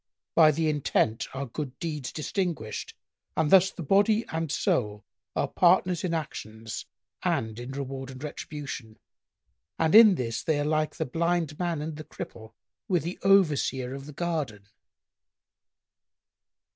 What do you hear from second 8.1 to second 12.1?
retribution, and in this they are like the Blind man and the